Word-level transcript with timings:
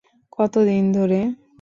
কত 0.31 0.53
দিন 0.67 0.83
ধরে? 0.93 1.19